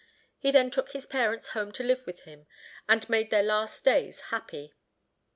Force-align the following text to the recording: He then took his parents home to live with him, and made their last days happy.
He 0.39 0.49
then 0.49 0.71
took 0.71 0.93
his 0.93 1.05
parents 1.05 1.49
home 1.49 1.71
to 1.73 1.83
live 1.83 2.07
with 2.07 2.21
him, 2.21 2.47
and 2.89 3.07
made 3.07 3.29
their 3.29 3.43
last 3.43 3.85
days 3.85 4.19
happy. 4.31 4.73